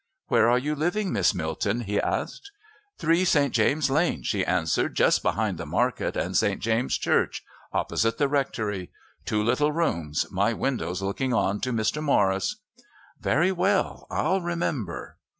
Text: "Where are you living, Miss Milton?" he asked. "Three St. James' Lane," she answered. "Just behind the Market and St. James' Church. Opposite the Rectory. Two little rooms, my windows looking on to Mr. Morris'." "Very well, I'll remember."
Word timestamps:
"Where 0.29 0.49
are 0.49 0.57
you 0.57 0.73
living, 0.73 1.13
Miss 1.13 1.35
Milton?" 1.35 1.81
he 1.81 2.01
asked. 2.01 2.49
"Three 2.97 3.23
St. 3.23 3.53
James' 3.53 3.91
Lane," 3.91 4.23
she 4.23 4.43
answered. 4.43 4.95
"Just 4.95 5.21
behind 5.21 5.59
the 5.59 5.65
Market 5.67 6.17
and 6.17 6.35
St. 6.35 6.59
James' 6.59 6.97
Church. 6.97 7.43
Opposite 7.71 8.17
the 8.17 8.27
Rectory. 8.27 8.89
Two 9.25 9.43
little 9.43 9.71
rooms, 9.71 10.25
my 10.31 10.53
windows 10.53 11.03
looking 11.03 11.35
on 11.35 11.59
to 11.59 11.71
Mr. 11.71 12.01
Morris'." 12.01 12.55
"Very 13.19 13.51
well, 13.51 14.07
I'll 14.09 14.41
remember." 14.41 15.17